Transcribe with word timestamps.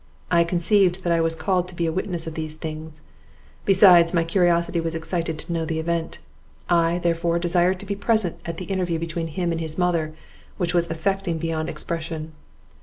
I 0.31 0.43
conceived 0.43 1.03
that 1.03 1.13
I 1.13 1.21
was 1.21 1.35
called 1.35 1.67
to 1.67 1.75
be 1.75 1.85
a 1.85 1.91
witness 1.91 2.25
of 2.25 2.33
these 2.33 2.55
things; 2.55 3.01
besides, 3.65 4.15
my 4.15 4.23
curiosity 4.23 4.79
was 4.81 4.95
excited 4.95 5.37
to 5.37 5.53
know 5.53 5.63
the 5.63 5.77
event; 5.77 6.17
I, 6.67 6.97
therefore, 6.97 7.37
desired 7.37 7.79
to 7.81 7.85
be 7.85 7.95
present 7.95 8.37
at 8.43 8.57
the 8.57 8.65
interview 8.65 8.97
between 8.97 9.27
him 9.27 9.51
and 9.51 9.61
his 9.61 9.77
mother, 9.77 10.15
which 10.57 10.73
was 10.73 10.89
affecting 10.89 11.37
beyond 11.37 11.69
expression. 11.69 12.31